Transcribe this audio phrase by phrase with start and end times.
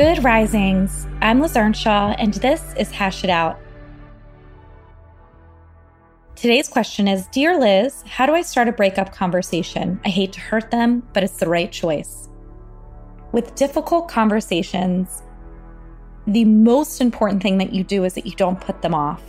[0.00, 1.06] Good risings.
[1.20, 3.58] I'm Liz Earnshaw, and this is Hash It Out.
[6.34, 10.00] Today's question is Dear Liz, how do I start a breakup conversation?
[10.02, 12.30] I hate to hurt them, but it's the right choice.
[13.32, 15.22] With difficult conversations,
[16.26, 19.22] the most important thing that you do is that you don't put them off.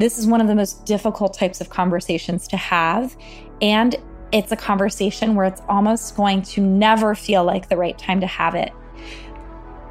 [0.00, 3.16] This is one of the most difficult types of conversations to have.
[3.62, 3.94] And
[4.32, 8.26] it's a conversation where it's almost going to never feel like the right time to
[8.26, 8.72] have it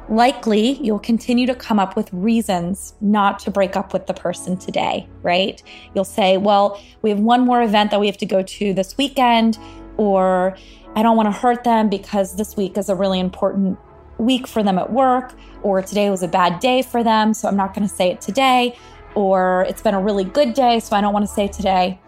[0.08, 4.56] likely you'll continue to come up with reasons not to break up with the person
[4.56, 5.62] today, right?
[5.94, 8.96] You'll say, well, we have one more event that we have to go to this
[8.98, 9.58] weekend,
[9.96, 10.56] or
[10.94, 13.78] I don't want to hurt them because this week is a really important
[14.18, 17.56] week for them at work, or today was a bad day for them, so I'm
[17.56, 18.76] not going to say it today,
[19.14, 21.98] or it's been a really good day, so I don't want to say today.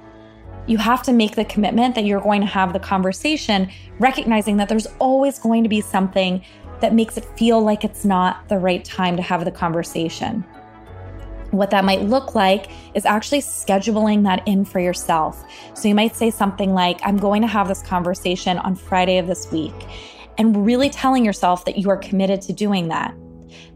[0.67, 4.69] You have to make the commitment that you're going to have the conversation, recognizing that
[4.69, 6.45] there's always going to be something
[6.81, 10.45] that makes it feel like it's not the right time to have the conversation.
[11.53, 15.43] What that might look like is actually scheduling that in for yourself.
[15.75, 19.27] So you might say something like, I'm going to have this conversation on Friday of
[19.27, 19.75] this week,
[20.39, 23.15] and really telling yourself that you are committed to doing that.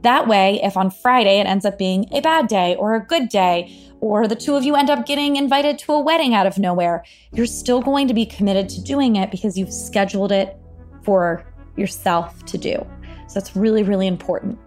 [0.02, 3.28] That way, if on Friday it ends up being a bad day or a good
[3.28, 6.58] day, or the two of you end up getting invited to a wedding out of
[6.58, 10.56] nowhere, you're still going to be committed to doing it because you've scheduled it
[11.02, 12.86] for yourself to do.
[13.28, 14.58] So that's really, really important.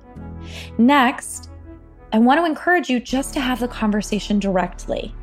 [0.77, 1.49] Next,
[2.11, 5.13] I want to encourage you just to have the conversation directly.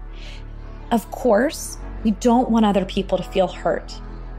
[0.91, 3.95] Of course, we don't want other people to feel hurt.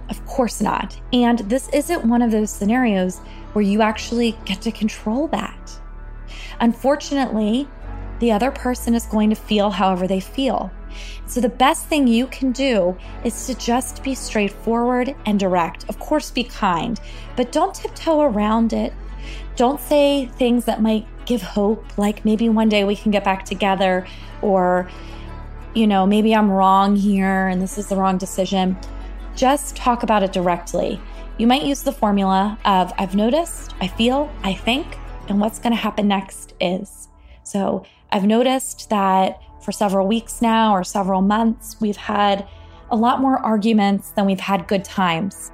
[0.09, 0.99] Of course not.
[1.13, 3.19] And this isn't one of those scenarios
[3.53, 5.79] where you actually get to control that.
[6.59, 7.67] Unfortunately,
[8.19, 10.69] the other person is going to feel however they feel.
[11.25, 15.85] So, the best thing you can do is to just be straightforward and direct.
[15.89, 16.99] Of course, be kind,
[17.35, 18.93] but don't tiptoe around it.
[19.55, 23.45] Don't say things that might give hope, like maybe one day we can get back
[23.45, 24.07] together,
[24.41, 24.89] or,
[25.73, 28.77] you know, maybe I'm wrong here and this is the wrong decision.
[29.35, 30.99] Just talk about it directly.
[31.37, 34.97] You might use the formula of I've noticed, I feel, I think,
[35.29, 37.07] and what's going to happen next is.
[37.43, 42.47] So, I've noticed that for several weeks now or several months, we've had
[42.89, 45.51] a lot more arguments than we've had good times.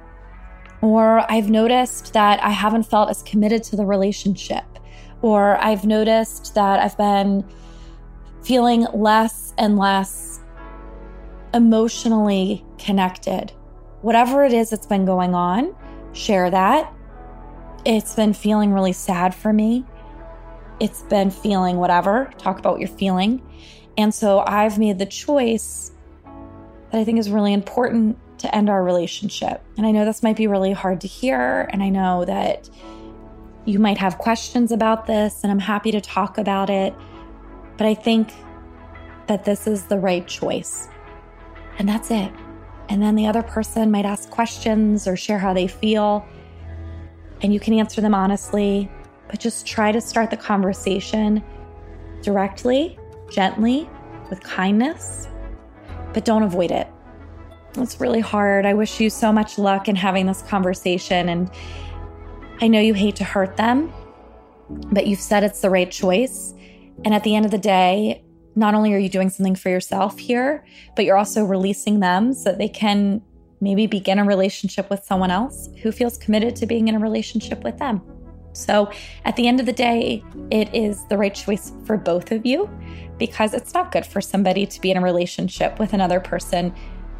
[0.80, 4.64] Or I've noticed that I haven't felt as committed to the relationship.
[5.22, 7.44] Or I've noticed that I've been
[8.42, 10.40] feeling less and less
[11.52, 13.52] emotionally connected.
[14.02, 15.74] Whatever it is that's been going on,
[16.12, 16.92] share that.
[17.84, 19.84] It's been feeling really sad for me.
[20.80, 22.30] It's been feeling whatever.
[22.38, 23.42] Talk about what you're feeling.
[23.98, 25.90] And so I've made the choice
[26.24, 29.60] that I think is really important to end our relationship.
[29.76, 31.68] And I know this might be really hard to hear.
[31.72, 32.70] And I know that
[33.64, 36.94] you might have questions about this, and I'm happy to talk about it.
[37.76, 38.32] But I think
[39.26, 40.88] that this is the right choice.
[41.78, 42.32] And that's it.
[42.88, 46.24] And then the other person might ask questions or share how they feel.
[47.42, 48.90] And you can answer them honestly,
[49.28, 51.42] but just try to start the conversation
[52.22, 52.97] directly
[53.30, 53.88] gently,
[54.30, 55.28] with kindness,
[56.12, 56.88] but don't avoid it.
[57.76, 58.66] It's really hard.
[58.66, 61.28] I wish you so much luck in having this conversation.
[61.28, 61.50] And
[62.60, 63.92] I know you hate to hurt them,
[64.68, 66.54] but you've said it's the right choice.
[67.04, 68.24] And at the end of the day,
[68.56, 70.64] not only are you doing something for yourself here,
[70.96, 73.22] but you're also releasing them so that they can
[73.60, 77.62] maybe begin a relationship with someone else who feels committed to being in a relationship
[77.62, 78.00] with them.
[78.52, 78.90] So
[79.24, 82.68] at the end of the day, it is the right choice for both of you
[83.18, 86.74] because it's not good for somebody to be in a relationship with another person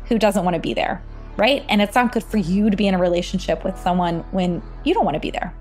[0.06, 1.02] who doesn't want to be there,
[1.36, 1.64] right?
[1.68, 4.94] And it's not good for you to be in a relationship with someone when you
[4.94, 5.54] don't want to be there.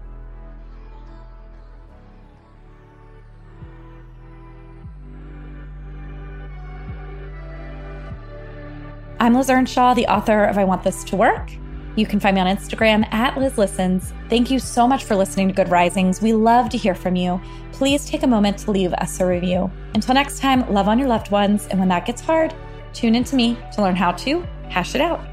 [9.19, 11.51] I'm Liz Earnshaw, the author of I Want This to Work.
[11.97, 14.13] You can find me on Instagram at Liz Listens.
[14.29, 16.21] Thank you so much for listening to Good Risings.
[16.21, 17.41] We love to hear from you.
[17.71, 19.71] Please take a moment to leave us a review.
[19.95, 21.65] Until next time, love on your loved ones.
[21.71, 22.53] And when that gets hard,
[22.93, 25.25] tune in to me to learn how to hash it out.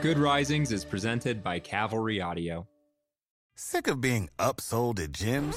[0.00, 2.66] Good Risings is presented by Cavalry Audio.
[3.54, 5.56] Sick of being upsold at gyms?